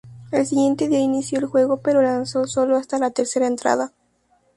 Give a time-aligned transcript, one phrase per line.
[0.31, 3.91] El siguiente día inició el juego pero lanzó solo hasta la tercera entrada.